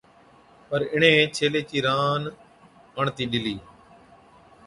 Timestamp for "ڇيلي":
1.35-1.61